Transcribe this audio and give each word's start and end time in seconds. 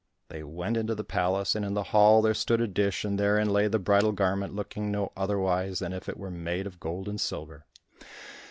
They 0.29 0.41
went 0.41 0.77
into 0.77 0.95
the 0.95 1.03
palace, 1.03 1.53
and 1.53 1.63
in 1.63 1.75
the 1.75 1.83
hall 1.93 2.23
there 2.23 2.33
stood 2.33 2.59
a 2.59 2.65
dish, 2.65 3.05
and 3.05 3.19
therein 3.19 3.51
lay 3.51 3.67
the 3.67 3.77
bridal 3.77 4.13
garment 4.13 4.55
looking 4.55 4.91
no 4.91 5.11
otherwise 5.15 5.77
than 5.77 5.93
as 5.93 5.97
if 5.97 6.09
it 6.09 6.17
were 6.17 6.31
made 6.31 6.65
of 6.65 6.79
gold 6.79 7.07
and 7.07 7.21
silver. 7.21 7.67